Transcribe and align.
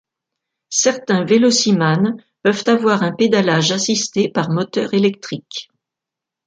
Certains 0.71 1.25
vélocimanes 1.25 2.17
peuvent 2.41 2.63
avoir 2.65 3.03
un 3.03 3.11
pédalage 3.11 3.71
assisté 3.71 4.29
par 4.29 4.49
moteur 4.49 4.95
électrique. 4.95 5.69